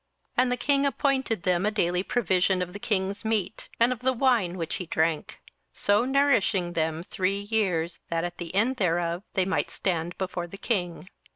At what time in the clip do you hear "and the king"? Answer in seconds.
0.43-0.85